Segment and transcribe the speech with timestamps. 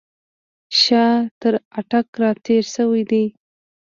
[0.81, 3.23] شاه تر اټک را تېر شوی دی.